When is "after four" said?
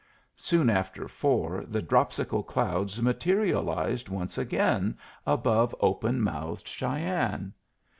0.71-1.63